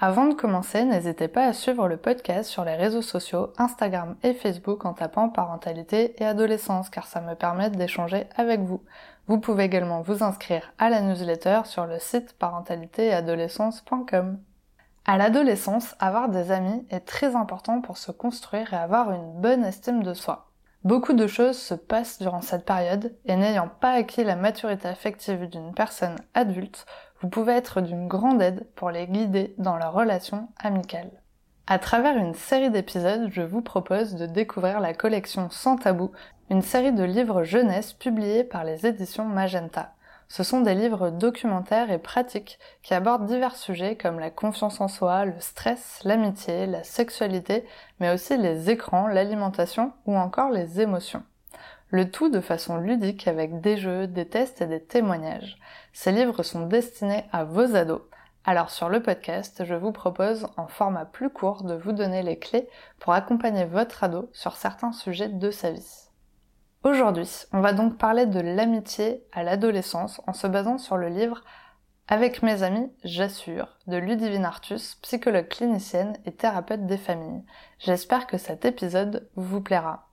[0.00, 4.32] Avant de commencer, n'hésitez pas à suivre le podcast sur les réseaux sociaux, Instagram et
[4.32, 8.80] Facebook en tapant parentalité et adolescence car ça me permet d'échanger avec vous.
[9.26, 14.38] Vous pouvez également vous inscrire à la newsletter sur le site parentalitéadolescence.com.
[15.04, 19.64] À l'adolescence, avoir des amis est très important pour se construire et avoir une bonne
[19.64, 20.44] estime de soi.
[20.84, 25.48] Beaucoup de choses se passent durant cette période et n'ayant pas acquis la maturité affective
[25.48, 26.86] d'une personne adulte,
[27.20, 31.10] vous pouvez être d'une grande aide pour les guider dans leurs relations amicales.
[31.66, 36.12] À travers une série d'épisodes, je vous propose de découvrir la collection Sans Tabou,
[36.48, 39.92] une série de livres jeunesse publiés par les éditions Magenta.
[40.28, 44.88] Ce sont des livres documentaires et pratiques qui abordent divers sujets comme la confiance en
[44.88, 47.64] soi, le stress, l'amitié, la sexualité,
[47.98, 51.22] mais aussi les écrans, l'alimentation ou encore les émotions.
[51.90, 55.56] Le tout de façon ludique avec des jeux, des tests et des témoignages.
[56.00, 58.02] Ces livres sont destinés à vos ados.
[58.44, 62.38] Alors sur le podcast, je vous propose en format plus court de vous donner les
[62.38, 62.68] clés
[63.00, 66.08] pour accompagner votre ado sur certains sujets de sa vie.
[66.84, 71.42] Aujourd'hui, on va donc parler de l'amitié à l'adolescence en se basant sur le livre
[72.06, 77.42] Avec mes amis, j'assure de Ludivine Artus, psychologue clinicienne et thérapeute des familles.
[77.80, 80.07] J'espère que cet épisode vous plaira.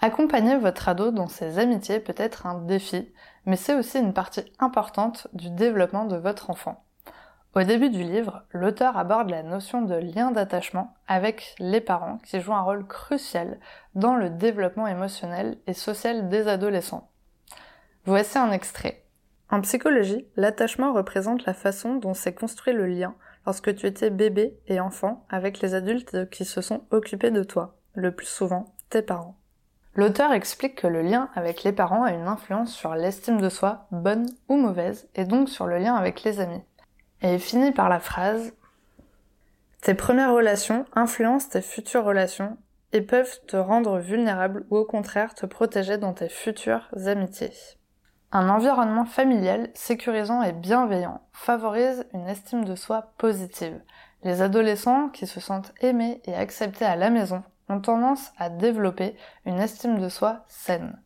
[0.00, 3.12] Accompagner votre ado dans ses amitiés peut être un défi,
[3.46, 6.84] mais c'est aussi une partie importante du développement de votre enfant.
[7.54, 12.38] Au début du livre, l'auteur aborde la notion de lien d'attachement avec les parents qui
[12.42, 13.58] jouent un rôle crucial
[13.94, 17.08] dans le développement émotionnel et social des adolescents.
[18.04, 19.06] Voici un extrait.
[19.50, 23.14] En psychologie, l'attachement représente la façon dont s'est construit le lien
[23.46, 27.78] lorsque tu étais bébé et enfant avec les adultes qui se sont occupés de toi,
[27.94, 29.38] le plus souvent tes parents.
[29.96, 33.86] L'auteur explique que le lien avec les parents a une influence sur l'estime de soi,
[33.90, 36.62] bonne ou mauvaise, et donc sur le lien avec les amis.
[37.22, 38.52] Et il finit par la phrase
[39.80, 42.58] Tes premières relations influencent tes futures relations
[42.92, 47.54] et peuvent te rendre vulnérable ou au contraire te protéger dans tes futures amitiés.
[48.32, 53.80] Un environnement familial sécurisant et bienveillant favorise une estime de soi positive.
[54.24, 59.16] Les adolescents qui se sentent aimés et acceptés à la maison ont tendance à développer
[59.44, 61.00] une estime de soi saine.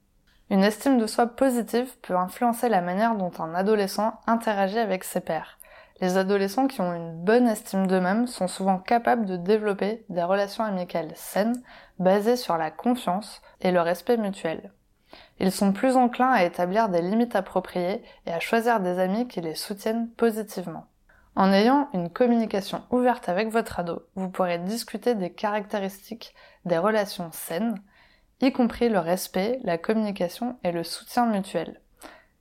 [0.51, 5.21] Une estime de soi positive peut influencer la manière dont un adolescent interagit avec ses
[5.21, 5.59] pairs.
[6.01, 10.65] Les adolescents qui ont une bonne estime d'eux-mêmes sont souvent capables de développer des relations
[10.65, 11.63] amicales saines,
[11.99, 14.73] basées sur la confiance et le respect mutuel.
[15.39, 19.41] Ils sont plus enclins à établir des limites appropriées et à choisir des amis qui
[19.41, 20.87] les soutiennent positivement.
[21.37, 27.31] En ayant une communication ouverte avec votre ado, vous pourrez discuter des caractéristiques des relations
[27.33, 27.81] saines,
[28.41, 31.81] y compris le respect, la communication et le soutien mutuel.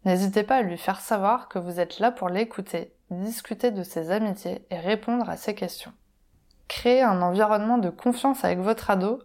[0.05, 4.11] N'hésitez pas à lui faire savoir que vous êtes là pour l'écouter discuter de ses
[4.11, 5.93] amitiés et répondre à ses questions.
[6.67, 9.21] Créer un environnement de confiance avec votre ado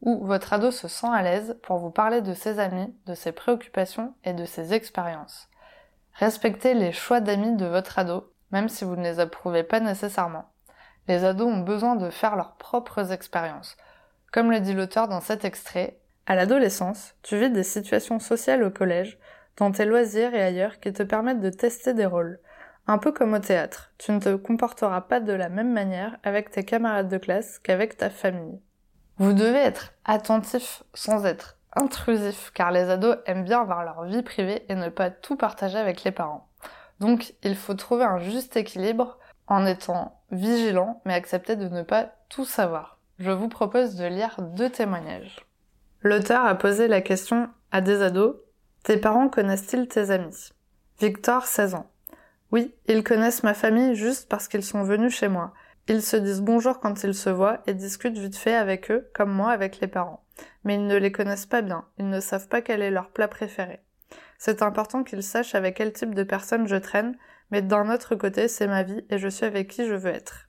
[0.00, 3.32] où votre ado se sent à l'aise pour vous parler de ses amis, de ses
[3.32, 5.48] préoccupations et de ses expériences.
[6.14, 10.50] Respectez les choix d'amis de votre ado, même si vous ne les approuvez pas nécessairement.
[11.08, 13.76] Les ados ont besoin de faire leurs propres expériences.
[14.32, 18.70] Comme le dit l'auteur dans cet extrait, à l'adolescence, tu vis des situations sociales au
[18.70, 19.18] collège,
[19.56, 22.38] dans tes loisirs et ailleurs qui te permettent de tester des rôles,
[22.86, 26.50] un peu comme au théâtre, tu ne te comporteras pas de la même manière avec
[26.50, 28.60] tes camarades de classe qu'avec ta famille.
[29.18, 34.22] Vous devez être attentif sans être intrusif, car les ados aiment bien avoir leur vie
[34.22, 36.49] privée et ne pas tout partager avec les parents.
[37.00, 42.12] Donc il faut trouver un juste équilibre en étant vigilant mais accepter de ne pas
[42.28, 42.98] tout savoir.
[43.18, 45.44] Je vous propose de lire deux témoignages.
[46.02, 48.36] L'auteur a posé la question à des ados
[48.82, 50.50] Tes parents connaissent-ils tes amis?
[51.00, 51.90] Victor, 16 ans.
[52.52, 55.52] Oui, ils connaissent ma famille juste parce qu'ils sont venus chez moi.
[55.88, 59.32] Ils se disent bonjour quand ils se voient et discutent vite fait avec eux, comme
[59.32, 60.24] moi avec les parents.
[60.64, 63.28] Mais ils ne les connaissent pas bien, ils ne savent pas quel est leur plat
[63.28, 63.80] préféré.
[64.42, 67.14] C'est important qu'ils sachent avec quel type de personne je traîne,
[67.50, 70.48] mais d'un autre côté, c'est ma vie et je suis avec qui je veux être.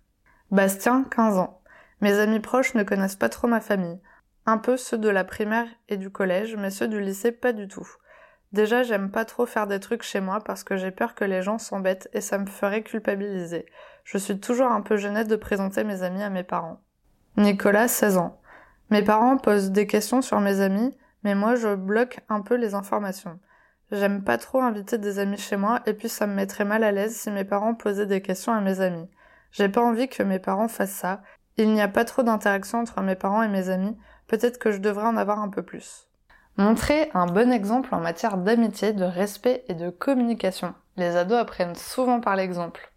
[0.50, 1.62] Bastien, 15 ans.
[2.00, 4.00] Mes amis proches ne connaissent pas trop ma famille.
[4.46, 7.68] Un peu ceux de la primaire et du collège, mais ceux du lycée pas du
[7.68, 7.86] tout.
[8.54, 11.42] Déjà, j'aime pas trop faire des trucs chez moi parce que j'ai peur que les
[11.42, 13.66] gens s'embêtent et ça me ferait culpabiliser.
[14.06, 16.80] Je suis toujours un peu gênée de présenter mes amis à mes parents.
[17.36, 18.40] Nicolas, 16 ans.
[18.90, 22.74] Mes parents posent des questions sur mes amis, mais moi je bloque un peu les
[22.74, 23.38] informations.
[23.92, 26.94] J'aime pas trop inviter des amis chez moi et puis ça me mettrait mal à
[26.94, 29.10] l'aise si mes parents posaient des questions à mes amis.
[29.52, 31.22] J'ai pas envie que mes parents fassent ça.
[31.58, 33.98] Il n'y a pas trop d'interaction entre mes parents et mes amis.
[34.28, 36.08] Peut-être que je devrais en avoir un peu plus.
[36.56, 40.74] Montrer un bon exemple en matière d'amitié, de respect et de communication.
[40.96, 42.94] Les ados apprennent souvent par l'exemple.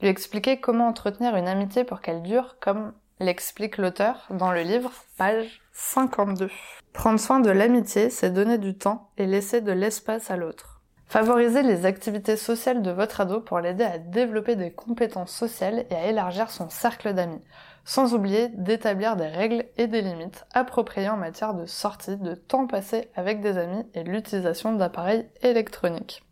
[0.00, 4.90] Lui expliquer comment entretenir une amitié pour qu'elle dure, comme l'explique l'auteur dans le livre,
[5.16, 6.50] page 52.
[6.92, 10.80] Prendre soin de l'amitié, c'est donner du temps et laisser de l'espace à l'autre.
[11.06, 15.94] Favorisez les activités sociales de votre ado pour l'aider à développer des compétences sociales et
[15.94, 17.42] à élargir son cercle d'amis,
[17.84, 22.66] sans oublier d'établir des règles et des limites appropriées en matière de sortie, de temps
[22.66, 26.22] passé avec des amis et l'utilisation d'appareils électroniques.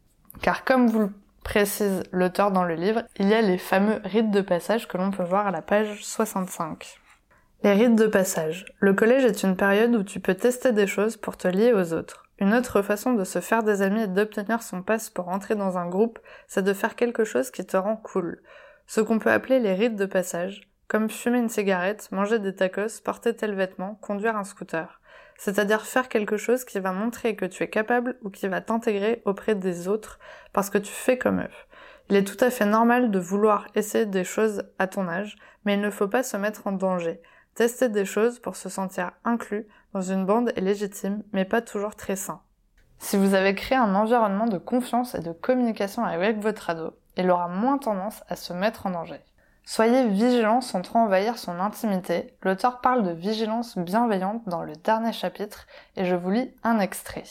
[0.43, 1.12] Car comme vous le
[1.48, 5.10] précise l'auteur dans le livre, il y a les fameux rites de passage que l'on
[5.10, 7.00] peut voir à la page 65.
[7.62, 8.66] Les rites de passage.
[8.80, 11.94] Le collège est une période où tu peux tester des choses pour te lier aux
[11.94, 12.26] autres.
[12.38, 15.78] Une autre façon de se faire des amis et d'obtenir son passe pour entrer dans
[15.78, 16.18] un groupe,
[16.48, 18.42] c'est de faire quelque chose qui te rend cool.
[18.86, 23.00] Ce qu'on peut appeler les rites de passage, comme fumer une cigarette, manger des tacos,
[23.02, 25.00] porter tel vêtement, conduire un scooter.
[25.38, 29.23] C'est-à-dire faire quelque chose qui va montrer que tu es capable ou qui va t'intégrer
[29.25, 30.19] auprès des autres
[30.52, 31.49] parce que tu fais comme eux.
[32.11, 35.75] Il est tout à fait normal de vouloir essayer des choses à ton âge, mais
[35.75, 37.23] il ne faut pas se mettre en danger.
[37.55, 41.94] Tester des choses pour se sentir inclus dans une bande est légitime, mais pas toujours
[41.94, 42.43] très sain.
[42.99, 47.31] Si vous avez créé un environnement de confiance et de communication avec votre ado, il
[47.31, 49.20] aura moins tendance à se mettre en danger.
[49.70, 52.32] Soyez vigilant sans trop envahir son intimité.
[52.42, 57.24] L'auteur parle de vigilance bienveillante dans le dernier chapitre et je vous lis un extrait.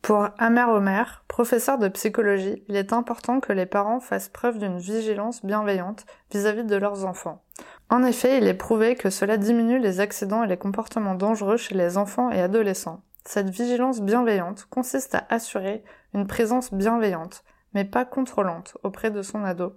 [0.00, 4.78] Pour Amer Omer, professeur de psychologie, il est important que les parents fassent preuve d'une
[4.78, 7.42] vigilance bienveillante vis-à-vis -vis de leurs enfants.
[7.90, 11.74] En effet, il est prouvé que cela diminue les accidents et les comportements dangereux chez
[11.74, 13.02] les enfants et adolescents.
[13.26, 15.84] Cette vigilance bienveillante consiste à assurer
[16.14, 17.44] une présence bienveillante,
[17.74, 19.74] mais pas contrôlante, auprès de son ado.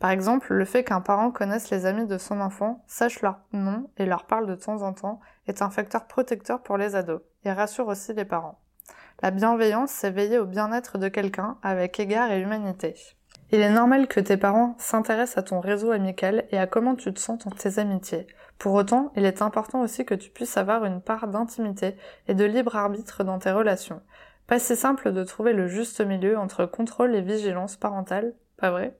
[0.00, 3.88] Par exemple, le fait qu'un parent connaisse les amis de son enfant, sache leur nom
[3.96, 7.52] et leur parle de temps en temps est un facteur protecteur pour les ados, et
[7.52, 8.58] rassure aussi les parents.
[9.22, 12.94] La bienveillance, c'est veiller au bien-être de quelqu'un avec égard et humanité.
[13.52, 17.12] Il est normal que tes parents s'intéressent à ton réseau amical et à comment tu
[17.14, 18.26] te sens dans tes amitiés.
[18.58, 21.96] Pour autant, il est important aussi que tu puisses avoir une part d'intimité
[22.26, 24.02] et de libre arbitre dans tes relations.
[24.46, 28.98] Pas si simple de trouver le juste milieu entre contrôle et vigilance parentale, pas vrai?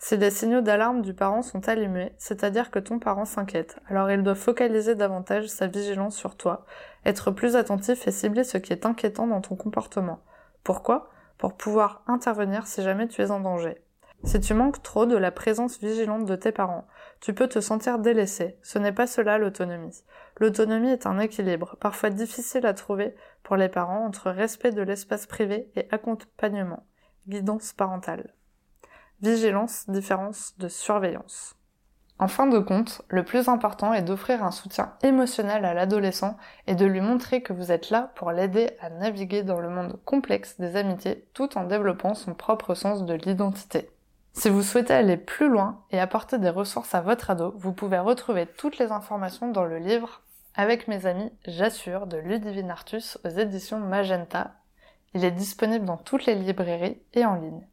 [0.00, 4.22] Si des signaux d'alarme du parent sont allumés, c'est-à-dire que ton parent s'inquiète, alors il
[4.22, 6.64] doit focaliser davantage sa vigilance sur toi,
[7.04, 10.20] être plus attentif et cibler ce qui est inquiétant dans ton comportement.
[10.62, 11.10] Pourquoi?
[11.36, 13.82] Pour pouvoir intervenir si jamais tu es en danger.
[14.24, 16.86] Si tu manques trop de la présence vigilante de tes parents,
[17.20, 18.56] tu peux te sentir délaissé.
[18.62, 20.02] Ce n'est pas cela l'autonomie.
[20.38, 25.26] L'autonomie est un équilibre, parfois difficile à trouver pour les parents entre respect de l'espace
[25.26, 26.84] privé et accompagnement,
[27.28, 28.34] guidance parentale.
[29.20, 31.56] Vigilance, différence de surveillance.
[32.20, 36.36] En fin de compte, le plus important est d'offrir un soutien émotionnel à l'adolescent
[36.68, 39.98] et de lui montrer que vous êtes là pour l'aider à naviguer dans le monde
[40.04, 43.90] complexe des amitiés tout en développant son propre sens de l'identité.
[44.34, 47.98] Si vous souhaitez aller plus loin et apporter des ressources à votre ado, vous pouvez
[47.98, 50.22] retrouver toutes les informations dans le livre
[50.54, 54.54] Avec mes amis, j'assure de Ludivine Artus aux éditions Magenta.
[55.14, 57.66] Il est disponible dans toutes les librairies et en ligne.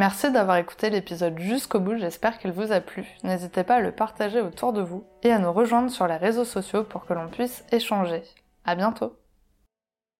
[0.00, 3.06] Merci d'avoir écouté l'épisode jusqu'au bout, j'espère qu'il vous a plu.
[3.22, 6.46] N'hésitez pas à le partager autour de vous et à nous rejoindre sur les réseaux
[6.46, 8.22] sociaux pour que l'on puisse échanger.
[8.64, 9.19] À bientôt!